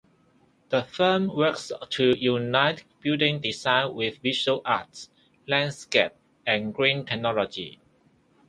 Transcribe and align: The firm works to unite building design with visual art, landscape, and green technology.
The 0.69 0.81
firm 0.81 1.27
works 1.27 1.71
to 1.91 2.17
unite 2.17 2.85
building 3.01 3.39
design 3.39 3.93
with 3.93 4.17
visual 4.17 4.63
art, 4.65 5.07
landscape, 5.45 6.13
and 6.43 6.73
green 6.73 7.05
technology. 7.05 7.79